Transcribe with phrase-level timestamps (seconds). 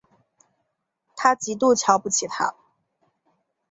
[1.15, 2.55] 她极度瞧不起他